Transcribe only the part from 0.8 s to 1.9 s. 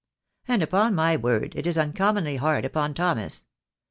my word it is